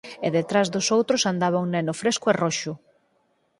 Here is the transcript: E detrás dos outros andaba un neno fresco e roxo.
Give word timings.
E 0.25 0.27
detrás 0.37 0.67
dos 0.73 0.87
outros 0.97 1.21
andaba 1.31 1.63
un 1.65 1.69
neno 1.75 1.93
fresco 2.01 2.25
e 2.29 2.37
roxo. 2.43 2.73